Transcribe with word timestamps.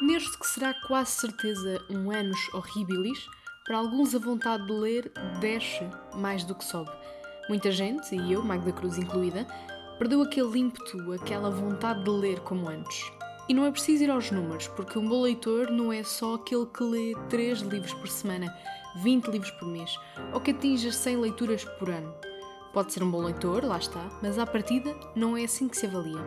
Neste 0.00 0.38
que 0.38 0.46
será 0.46 0.72
quase 0.72 1.10
certeza 1.10 1.84
um 1.90 2.10
anos 2.10 2.38
horribilis, 2.54 3.28
para 3.66 3.76
alguns 3.76 4.14
a 4.14 4.18
vontade 4.18 4.66
de 4.66 4.72
ler 4.72 5.12
desce 5.40 5.86
mais 6.14 6.42
do 6.42 6.54
que 6.54 6.64
sobe. 6.64 6.90
Muita 7.50 7.70
gente, 7.70 8.16
e 8.16 8.32
eu, 8.32 8.42
Magda 8.42 8.72
Cruz 8.72 8.96
incluída, 8.96 9.46
perdeu 9.98 10.22
aquele 10.22 10.58
ímpeto, 10.58 11.12
aquela 11.12 11.50
vontade 11.50 12.02
de 12.02 12.10
ler 12.10 12.40
como 12.40 12.66
antes. 12.66 13.12
E 13.46 13.52
não 13.52 13.66
é 13.66 13.70
preciso 13.70 14.04
ir 14.04 14.10
aos 14.10 14.30
números, 14.30 14.68
porque 14.68 14.98
um 14.98 15.06
bom 15.06 15.20
leitor 15.20 15.70
não 15.70 15.92
é 15.92 16.02
só 16.02 16.36
aquele 16.36 16.64
que 16.64 16.82
lê 16.82 17.14
3 17.28 17.60
livros 17.60 17.92
por 17.92 18.08
semana, 18.08 18.56
20 19.02 19.26
livros 19.26 19.50
por 19.50 19.68
mês, 19.68 19.98
ou 20.32 20.40
que 20.40 20.52
atinja 20.52 20.90
100 20.90 21.16
leituras 21.18 21.64
por 21.78 21.90
ano. 21.90 22.14
Pode 22.72 22.90
ser 22.90 23.02
um 23.02 23.10
bom 23.10 23.22
leitor, 23.22 23.64
lá 23.66 23.76
está, 23.76 24.08
mas 24.22 24.38
à 24.38 24.46
partida 24.46 24.96
não 25.14 25.36
é 25.36 25.44
assim 25.44 25.68
que 25.68 25.76
se 25.76 25.84
avalia. 25.84 26.24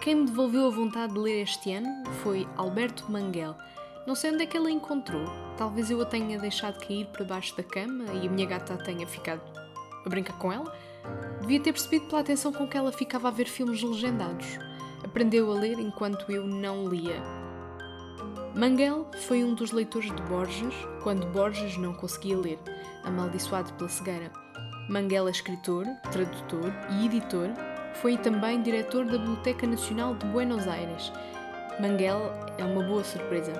Quem 0.00 0.14
me 0.14 0.24
devolveu 0.24 0.66
a 0.66 0.70
vontade 0.70 1.12
de 1.12 1.18
ler 1.18 1.42
este 1.42 1.74
ano 1.74 2.10
foi 2.22 2.48
Alberto 2.56 3.12
Manguel. 3.12 3.54
Não 4.06 4.14
sei 4.14 4.32
onde 4.32 4.44
é 4.44 4.46
que 4.46 4.56
ele 4.56 4.68
a 4.68 4.70
encontrou, 4.70 5.26
talvez 5.58 5.90
eu 5.90 6.00
a 6.00 6.06
tenha 6.06 6.38
deixado 6.38 6.80
cair 6.80 7.04
para 7.08 7.22
baixo 7.22 7.54
da 7.54 7.62
cama 7.62 8.04
e 8.14 8.26
a 8.26 8.30
minha 8.30 8.46
gata 8.46 8.78
tenha 8.78 9.06
ficado 9.06 9.42
a 10.02 10.08
brincar 10.08 10.38
com 10.38 10.50
ela. 10.50 10.74
Devia 11.42 11.60
ter 11.60 11.74
percebido 11.74 12.06
pela 12.06 12.22
atenção 12.22 12.50
com 12.50 12.66
que 12.66 12.78
ela 12.78 12.90
ficava 12.90 13.28
a 13.28 13.30
ver 13.30 13.44
filmes 13.46 13.82
legendados. 13.82 14.46
Aprendeu 15.04 15.52
a 15.52 15.54
ler 15.54 15.78
enquanto 15.78 16.32
eu 16.32 16.46
não 16.46 16.88
lia. 16.88 17.22
Manguel 18.54 19.06
foi 19.26 19.44
um 19.44 19.52
dos 19.52 19.70
leitores 19.70 20.10
de 20.10 20.22
Borges 20.22 20.74
quando 21.02 21.26
Borges 21.26 21.76
não 21.76 21.92
conseguia 21.92 22.38
ler, 22.38 22.58
amaldiçoado 23.04 23.74
pela 23.74 23.90
cegueira. 23.90 24.32
Manguel 24.88 25.28
é 25.28 25.30
escritor, 25.30 25.84
tradutor 26.10 26.72
e 26.90 27.04
editor, 27.04 27.50
foi 27.94 28.16
também 28.16 28.62
diretor 28.62 29.04
da 29.04 29.18
Biblioteca 29.18 29.66
Nacional 29.66 30.14
de 30.14 30.26
Buenos 30.26 30.66
Aires. 30.66 31.12
Manguel 31.78 32.32
é 32.58 32.64
uma 32.64 32.82
boa 32.82 33.04
surpresa. 33.04 33.52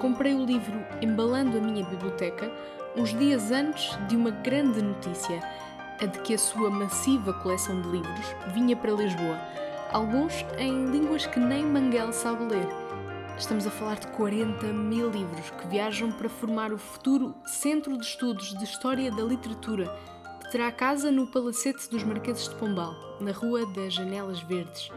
Comprei 0.00 0.34
o 0.34 0.44
livro 0.44 0.84
Embalando 1.00 1.58
a 1.58 1.60
Minha 1.60 1.84
Biblioteca 1.84 2.50
uns 2.96 3.16
dias 3.18 3.50
antes 3.50 3.96
de 4.08 4.16
uma 4.16 4.30
grande 4.30 4.80
notícia, 4.82 5.40
a 6.00 6.06
de 6.06 6.18
que 6.20 6.34
a 6.34 6.38
sua 6.38 6.70
massiva 6.70 7.32
coleção 7.34 7.80
de 7.82 7.88
livros 7.88 8.34
vinha 8.54 8.76
para 8.76 8.92
Lisboa, 8.92 9.38
alguns 9.92 10.44
em 10.58 10.90
línguas 10.90 11.26
que 11.26 11.38
nem 11.38 11.64
Manguel 11.64 12.12
sabe 12.12 12.44
ler. 12.44 12.66
Estamos 13.38 13.66
a 13.66 13.70
falar 13.70 13.98
de 13.98 14.06
40 14.08 14.66
mil 14.68 15.10
livros 15.10 15.50
que 15.50 15.66
viajam 15.66 16.10
para 16.10 16.28
formar 16.28 16.72
o 16.72 16.78
futuro 16.78 17.34
Centro 17.44 17.96
de 17.98 18.04
Estudos 18.04 18.56
de 18.56 18.64
História 18.64 19.10
da 19.10 19.22
Literatura 19.22 19.94
terá 20.50 20.70
casa 20.70 21.10
no 21.10 21.26
Palacete 21.26 21.90
dos 21.90 22.04
Marqueses 22.04 22.48
de 22.48 22.54
Pombal, 22.54 22.94
na 23.20 23.32
Rua 23.32 23.66
das 23.66 23.94
Janelas 23.94 24.40
Verdes. 24.42 24.90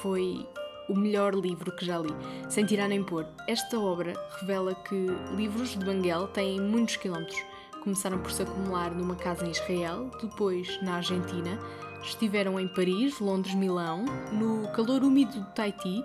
Foi 0.00 0.46
o 0.88 0.94
melhor 0.94 1.34
livro 1.34 1.74
que 1.74 1.84
já 1.84 1.98
li, 1.98 2.14
sem 2.48 2.64
tirar 2.64 2.88
nem 2.88 3.02
pôr. 3.02 3.26
Esta 3.48 3.78
obra 3.78 4.14
revela 4.40 4.74
que 4.74 5.06
livros 5.34 5.70
de 5.70 5.84
Banguel 5.84 6.28
têm 6.28 6.60
muitos 6.60 6.96
quilómetros. 6.96 7.38
Começaram 7.82 8.18
por 8.18 8.30
se 8.30 8.42
acumular 8.42 8.94
numa 8.94 9.16
casa 9.16 9.44
em 9.44 9.50
Israel, 9.50 10.10
depois 10.20 10.80
na 10.82 10.96
Argentina, 10.96 11.58
estiveram 12.02 12.58
em 12.58 12.68
Paris, 12.68 13.18
Londres, 13.18 13.54
Milão, 13.54 14.04
no 14.32 14.68
calor 14.68 15.02
úmido 15.02 15.40
de 15.40 15.54
Tahiti, 15.54 16.04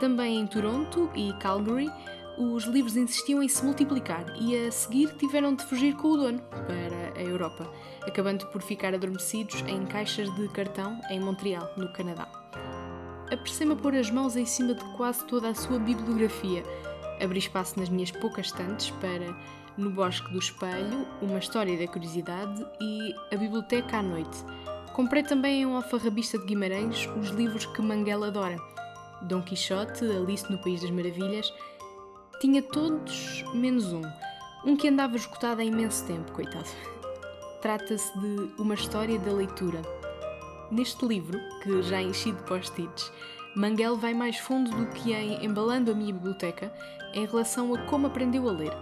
também 0.00 0.40
em 0.40 0.46
Toronto 0.46 1.10
e 1.14 1.32
Calgary, 1.34 1.90
os 2.38 2.64
livros 2.64 2.96
insistiam 2.96 3.42
em 3.42 3.48
se 3.48 3.64
multiplicar 3.64 4.24
e 4.40 4.56
a 4.56 4.70
seguir 4.70 5.12
tiveram 5.16 5.54
de 5.54 5.64
fugir 5.64 5.96
com 5.96 6.08
o 6.08 6.16
dono 6.16 6.38
para 6.40 7.18
a 7.18 7.22
Europa, 7.22 7.68
acabando 8.06 8.46
por 8.46 8.62
ficar 8.62 8.94
adormecidos 8.94 9.64
em 9.66 9.84
caixas 9.84 10.32
de 10.36 10.48
cartão 10.48 11.00
em 11.10 11.18
Montreal, 11.18 11.68
no 11.76 11.92
Canadá. 11.92 12.28
Apressei-me 13.32 13.72
a 13.72 13.76
pôr 13.76 13.94
as 13.94 14.08
mãos 14.10 14.36
em 14.36 14.46
cima 14.46 14.72
de 14.72 14.84
quase 14.96 15.24
toda 15.26 15.48
a 15.48 15.54
sua 15.54 15.80
bibliografia. 15.80 16.62
Abri 17.20 17.40
espaço 17.40 17.78
nas 17.78 17.88
minhas 17.88 18.12
poucas 18.12 18.46
estantes 18.46 18.90
para 18.92 19.36
No 19.76 19.90
Bosque 19.90 20.32
do 20.32 20.38
Espelho, 20.38 21.06
Uma 21.20 21.40
História 21.40 21.76
da 21.76 21.92
Curiosidade 21.92 22.64
e 22.80 23.14
A 23.34 23.36
Biblioteca 23.36 23.98
à 23.98 24.02
Noite. 24.02 24.44
Comprei 24.94 25.24
também 25.24 25.62
em 25.62 25.66
um 25.66 25.76
alfarrabista 25.76 26.38
de 26.38 26.46
Guimarães 26.46 27.08
os 27.20 27.30
livros 27.30 27.66
que 27.66 27.82
Manguela 27.82 28.28
adora. 28.28 28.56
Dom 29.22 29.42
Quixote, 29.42 30.04
Alice 30.04 30.50
no 30.50 30.58
País 30.58 30.80
das 30.80 30.90
Maravilhas 30.90 31.52
tinha 32.40 32.62
todos 32.62 33.44
menos 33.52 33.92
um. 33.92 34.02
Um 34.64 34.76
que 34.76 34.88
andava 34.88 35.16
esgotado 35.16 35.60
há 35.60 35.64
imenso 35.64 36.04
tempo, 36.06 36.30
coitado. 36.32 36.68
Trata-se 37.60 38.16
de 38.18 38.50
Uma 38.58 38.74
História 38.74 39.18
da 39.18 39.32
Leitura. 39.32 39.82
Neste 40.70 41.04
livro, 41.04 41.38
que 41.62 41.82
já 41.82 42.00
enchi 42.00 42.30
de 42.30 42.42
post-its, 42.44 43.12
Manguel 43.56 43.96
vai 43.96 44.14
mais 44.14 44.36
fundo 44.36 44.70
do 44.70 44.86
que 44.86 45.12
em 45.12 45.44
Embalando 45.44 45.90
a 45.90 45.94
Minha 45.94 46.12
Biblioteca 46.12 46.72
em 47.12 47.26
relação 47.26 47.74
a 47.74 47.78
como 47.86 48.06
aprendeu 48.06 48.48
a 48.48 48.52
ler. 48.52 48.72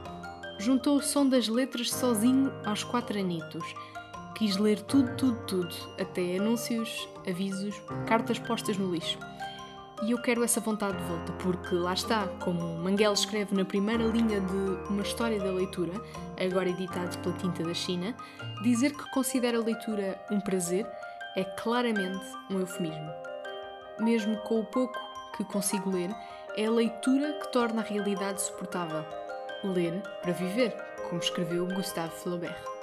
Juntou 0.59 0.97
o 0.97 1.03
som 1.03 1.27
das 1.27 1.49
letras 1.49 1.91
sozinho 1.91 2.53
aos 2.65 2.85
quatro 2.85 3.19
anitos. 3.19 3.65
Quis 4.35 4.59
ler 4.59 4.83
tudo, 4.83 5.17
tudo, 5.17 5.39
tudo, 5.47 5.75
até 5.99 6.37
anúncios, 6.37 7.09
avisos, 7.27 7.75
cartas 8.07 8.39
postas 8.39 8.77
no 8.77 8.93
lixo. 8.93 9.19
E 10.03 10.11
eu 10.11 10.19
quero 10.21 10.45
essa 10.45 10.61
vontade 10.61 10.99
de 10.99 11.05
volta, 11.05 11.33
porque 11.33 11.75
lá 11.75 11.95
está, 11.95 12.29
como 12.41 12.77
Manguel 12.79 13.15
escreve 13.15 13.55
na 13.55 13.65
primeira 13.65 14.05
linha 14.05 14.41
de 14.41 14.91
Uma 14.91 15.03
História 15.03 15.39
da 15.39 15.51
Leitura, 15.51 15.95
agora 16.39 16.69
editado 16.69 17.17
pela 17.19 17.35
Tinta 17.37 17.65
da 17.65 17.73
China, 17.73 18.15
dizer 18.63 18.93
que 18.93 19.11
considera 19.11 19.59
a 19.59 19.63
leitura 19.63 20.21
um 20.31 20.39
prazer 20.39 20.87
é 21.35 21.45
claramente 21.45 22.25
um 22.51 22.61
eufemismo. 22.61 23.11
Mesmo 23.99 24.37
com 24.43 24.61
o 24.61 24.67
pouco 24.67 24.99
que 25.35 25.45
consigo 25.45 25.91
ler, 25.91 26.11
é 26.57 26.67
a 26.67 26.71
leitura 26.71 27.33
que 27.41 27.51
torna 27.51 27.81
a 27.81 27.85
realidade 27.85 28.43
suportável. 28.43 29.05
Ler 29.65 30.03
para 30.21 30.33
viver, 30.33 30.77
como 31.09 31.21
escreveu 31.21 31.67
Gustave 31.67 32.13
Flaubert. 32.17 32.76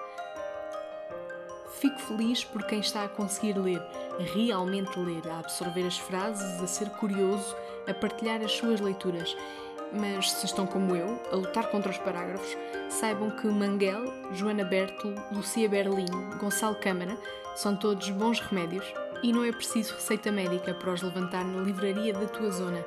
Fico 1.84 2.00
feliz 2.00 2.46
por 2.46 2.64
quem 2.64 2.80
está 2.80 3.04
a 3.04 3.10
conseguir 3.10 3.60
ler, 3.60 3.82
a 4.18 4.24
realmente 4.34 4.98
ler, 4.98 5.28
a 5.30 5.40
absorver 5.40 5.86
as 5.86 5.98
frases, 5.98 6.64
a 6.64 6.66
ser 6.66 6.90
curioso, 6.92 7.54
a 7.86 7.94
partilhar 7.94 8.42
as 8.42 8.54
suas 8.54 8.80
leituras. 8.80 9.36
Mas 9.92 10.32
se 10.32 10.46
estão 10.46 10.66
como 10.66 10.96
eu, 10.96 11.22
a 11.30 11.36
lutar 11.36 11.70
contra 11.70 11.92
os 11.92 11.98
parágrafos, 11.98 12.58
saibam 12.88 13.32
que 13.32 13.48
Manguel, 13.48 14.06
Joana 14.32 14.64
Bertolo, 14.64 15.22
Lucia 15.34 15.68
Berlim, 15.68 16.06
Gonçalo 16.40 16.76
Câmara 16.76 17.18
são 17.54 17.76
todos 17.76 18.10
bons 18.12 18.40
remédios 18.40 18.86
e 19.22 19.34
não 19.34 19.44
é 19.44 19.52
preciso 19.52 19.96
receita 19.96 20.32
médica 20.32 20.74
para 20.74 20.94
os 20.94 21.02
levantar 21.02 21.44
na 21.44 21.64
livraria 21.64 22.14
da 22.14 22.28
tua 22.28 22.50
zona. 22.50 22.80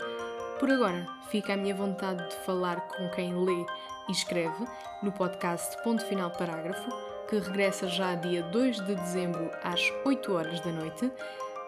Por 0.58 0.70
agora, 0.70 1.06
fica 1.28 1.52
a 1.52 1.56
minha 1.58 1.74
vontade 1.74 2.26
de 2.30 2.36
falar 2.46 2.80
com 2.88 3.10
quem 3.10 3.44
lê 3.44 3.66
e 4.08 4.12
escreve 4.12 4.64
no 5.02 5.12
podcast 5.12 5.76
Ponto 5.82 6.02
Final 6.06 6.30
Parágrafo 6.30 7.05
que 7.28 7.38
regressa 7.38 7.88
já 7.88 8.14
dia 8.14 8.42
2 8.44 8.84
de 8.86 8.94
dezembro 8.94 9.50
às 9.62 9.92
8 10.04 10.32
horas 10.32 10.60
da 10.60 10.70
noite, 10.70 11.10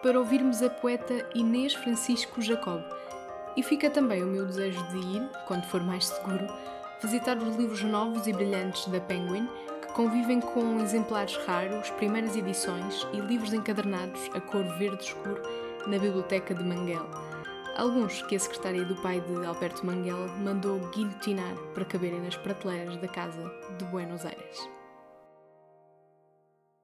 para 0.01 0.17
ouvirmos 0.17 0.63
a 0.63 0.69
poeta 0.69 1.25
Inês 1.35 1.73
Francisco 1.73 2.41
Jacob. 2.41 2.81
E 3.57 3.63
fica 3.63 3.89
também 3.89 4.23
o 4.23 4.27
meu 4.27 4.45
desejo 4.45 4.81
de 4.87 4.97
ir, 4.97 5.29
quando 5.47 5.65
for 5.65 5.81
mais 5.81 6.07
seguro, 6.07 6.47
visitar 7.01 7.37
os 7.37 7.55
livros 7.55 7.83
novos 7.83 8.27
e 8.27 8.33
brilhantes 8.33 8.85
da 8.87 8.99
Penguin, 9.01 9.47
que 9.81 9.93
convivem 9.93 10.39
com 10.39 10.79
exemplares 10.79 11.35
raros, 11.45 11.89
primeiras 11.91 12.35
edições 12.35 13.05
e 13.13 13.17
livros 13.17 13.53
encadernados 13.53 14.29
a 14.33 14.39
cor 14.39 14.63
verde 14.77 15.03
escuro 15.03 15.41
na 15.87 15.97
biblioteca 15.97 16.53
de 16.53 16.63
Manguel. 16.63 17.05
Alguns 17.75 18.21
que 18.23 18.35
a 18.35 18.39
secretária 18.39 18.83
do 18.83 18.95
pai 18.97 19.21
de 19.21 19.45
Alberto 19.45 19.85
Manguel 19.85 20.27
mandou 20.39 20.79
guilhotinar 20.91 21.55
para 21.73 21.85
caberem 21.85 22.21
nas 22.21 22.35
prateleiras 22.35 22.97
da 22.97 23.07
casa 23.07 23.51
de 23.77 23.85
Buenos 23.85 24.25
Aires. 24.25 24.78